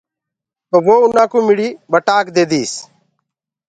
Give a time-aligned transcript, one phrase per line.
[0.69, 2.71] تو وو اُنآ ڪوُ مڙهيٚ ٻٽآڪ ديديس۔